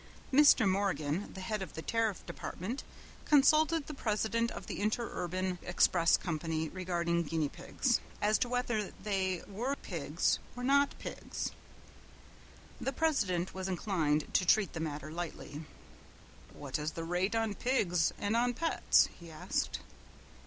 [0.33, 0.67] Mr.
[0.67, 2.83] Morgan, the head of the Tariff Department,
[3.25, 9.43] consulted the president of the Interurban Express Company regarding guinea pigs, as to whether they
[9.47, 11.51] were pigs or not pigs.
[12.79, 15.65] The president was inclined to treat the matter lightly.
[16.51, 19.81] "What is the rate on pigs and on pets?" he asked.